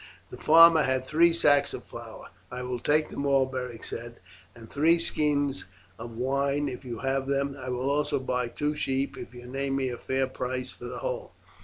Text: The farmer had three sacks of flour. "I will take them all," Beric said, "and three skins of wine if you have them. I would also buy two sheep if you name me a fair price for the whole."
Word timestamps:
The 0.31 0.37
farmer 0.37 0.81
had 0.81 1.05
three 1.05 1.31
sacks 1.31 1.75
of 1.75 1.83
flour. 1.83 2.29
"I 2.51 2.63
will 2.63 2.79
take 2.79 3.11
them 3.11 3.23
all," 3.27 3.45
Beric 3.45 3.83
said, 3.83 4.15
"and 4.55 4.67
three 4.67 4.97
skins 4.97 5.65
of 5.99 6.17
wine 6.17 6.67
if 6.67 6.83
you 6.83 6.97
have 7.01 7.27
them. 7.27 7.55
I 7.55 7.69
would 7.69 7.77
also 7.79 8.17
buy 8.17 8.47
two 8.47 8.73
sheep 8.73 9.15
if 9.15 9.31
you 9.35 9.45
name 9.45 9.75
me 9.75 9.89
a 9.89 9.97
fair 9.99 10.25
price 10.25 10.71
for 10.71 10.85
the 10.85 10.97
whole." 11.05 11.33